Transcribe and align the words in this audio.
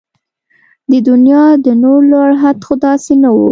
د 0.91 0.93
دنيا 1.07 1.45
د 1.65 1.67
نور 1.83 1.99
لوړ 2.11 2.29
حد 2.41 2.57
خو 2.65 2.73
داسې 2.85 3.13
نه 3.23 3.29
و 3.35 3.39